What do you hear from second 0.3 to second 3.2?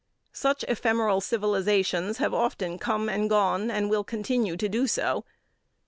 Such ephemeral civilizations have often come